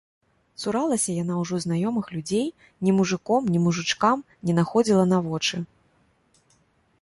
Цуралася 0.61 1.11
яна 1.23 1.33
ўжо 1.41 1.59
знаёмых 1.65 2.05
людзей, 2.15 2.47
ні 2.87 2.95
мужыком, 3.01 3.51
ні 3.57 3.61
мужычкам 3.67 4.25
не 4.49 4.53
находзіла 4.61 5.03
на 5.13 5.17
вочы. 5.29 5.55